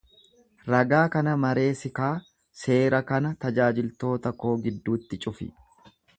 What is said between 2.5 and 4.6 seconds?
seera kana tajaajiltoota koo